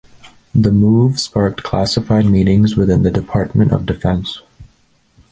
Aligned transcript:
The 0.55 0.71
move 0.71 1.19
sparked 1.19 1.61
classified 1.61 2.25
meetings 2.25 2.75
within 2.75 3.03
the 3.03 3.11
Department 3.11 3.71
of 3.71 3.85
Defense. 3.85 4.41